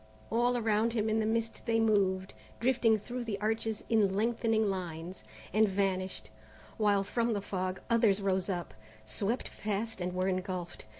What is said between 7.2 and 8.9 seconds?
the fog others rose up,